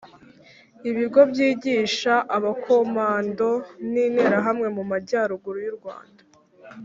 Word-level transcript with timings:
ibigo 0.89 1.19
byigisha 1.31 2.13
abakomando 2.37 3.51
n 3.91 3.93
Interahamwe 4.07 4.67
mu 4.75 4.83
Majyaruguru 4.91 5.59
y 5.65 5.69
u 5.73 5.77
Rwanda 5.79 6.21